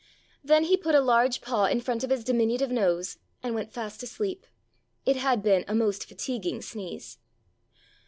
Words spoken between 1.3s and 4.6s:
paw in front of his diminutive nose and went fast asleep.